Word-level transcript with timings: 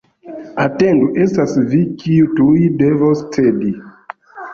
Atendu, 0.61 1.09
estas 1.25 1.53
vi, 1.73 1.81
kiu 2.03 2.29
tuj 2.39 2.55
devos 2.79 3.21
cedi! 3.37 3.71